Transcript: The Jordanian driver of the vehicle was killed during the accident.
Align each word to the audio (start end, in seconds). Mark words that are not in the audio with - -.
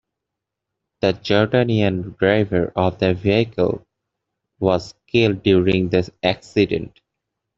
The 1.01 1.11
Jordanian 1.13 2.17
driver 2.17 2.71
of 2.75 2.97
the 2.97 3.13
vehicle 3.13 3.83
was 4.59 4.95
killed 5.05 5.43
during 5.43 5.89
the 5.89 6.11
accident. 6.23 6.99